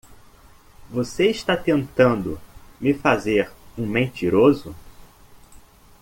[0.89, 2.41] Você está tentando
[2.79, 4.75] me fazer um mentiroso?